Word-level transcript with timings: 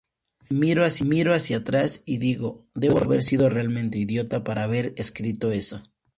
Miro 0.49 0.83
hacia 0.83 1.57
atrás 1.57 2.01
y 2.07 2.17
digo: 2.17 2.61
"Debo 2.73 2.97
haber 2.97 3.21
sido 3.21 3.49
realmente 3.49 3.99
idiota 3.99 4.43
para 4.43 4.63
haber 4.63 4.95
escrito 4.97 5.51
eso". 5.51 5.83